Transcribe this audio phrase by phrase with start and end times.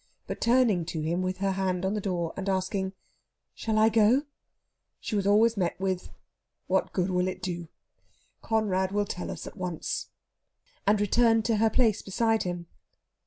[0.25, 2.93] But, turning to him with her hand on the door, and asking
[3.53, 4.23] "Shall I go?"
[4.99, 6.09] she was always met with
[6.65, 7.67] "What good will it do?
[8.41, 10.07] Conrad will tell us at once,"
[10.87, 12.65] and returned to her place beside him.